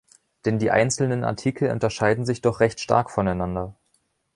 Denn 0.45 0.57
die 0.57 0.71
einzelnen 0.71 1.23
Artikel 1.23 1.69
unterscheiden 1.69 2.25
sich 2.25 2.41
doch 2.41 2.59
recht 2.59 2.79
stark 2.79 3.11
voneinander. 3.11 3.75